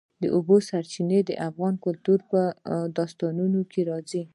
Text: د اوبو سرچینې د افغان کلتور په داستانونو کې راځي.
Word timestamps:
د 0.21 0.23
اوبو 0.35 0.55
سرچینې 0.69 1.19
د 1.25 1.31
افغان 1.49 1.73
کلتور 1.85 2.19
په 2.31 2.41
داستانونو 2.97 3.59
کې 3.71 3.81
راځي. 3.89 4.23